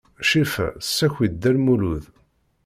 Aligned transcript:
Crifa 0.27 0.67
tessaki-d 0.79 1.33
Dda 1.35 1.51
Lmulud. 1.57 2.03